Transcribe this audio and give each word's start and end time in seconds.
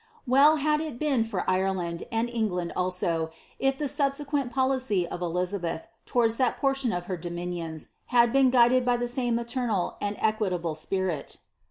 '* 0.13 0.25
Well 0.25 0.55
had 0.55 0.81
it 0.81 0.97
been 0.97 1.23
for 1.23 1.47
Ireland, 1.47 2.05
and 2.11 2.27
England, 2.27 2.73
also, 2.75 3.29
if 3.59 3.77
the 3.77 3.87
subsequent 3.87 4.51
pohcy 4.51 5.05
of 5.05 5.21
Elizabeth, 5.21 5.83
towards 6.07 6.37
that 6.37 6.57
portion 6.57 6.91
of 6.91 7.05
her 7.05 7.17
dominions, 7.17 7.89
had 8.07 8.33
been 8.33 8.49
^ided 8.51 8.83
by 8.83 8.97
the 8.97 9.07
same 9.07 9.35
maternal 9.35 9.97
and 10.01 10.17
equitable 10.19 10.73
spirit. 10.73 11.37